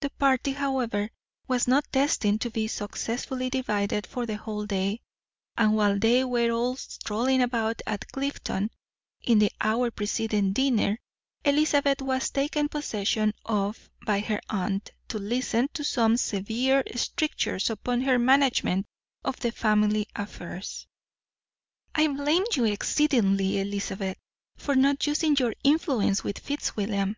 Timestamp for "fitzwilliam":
26.38-27.16